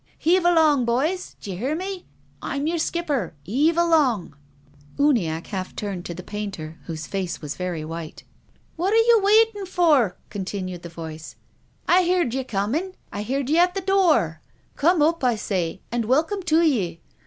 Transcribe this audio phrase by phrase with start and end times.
[0.17, 1.35] Heave along, boys!
[1.41, 2.07] D'ye hear me!
[2.41, 3.35] I'm your skipper.
[3.43, 4.35] Heave along!"
[4.97, 8.23] Uniacke half turned to the painter, whose face was very white."
[8.77, 11.35] What are ye waitin' for?" continued the voice."
[11.87, 12.95] I heard ye comin*.
[13.13, 14.41] I heard ye at the door.
[14.75, 16.99] Come up, I say, and welcome to ye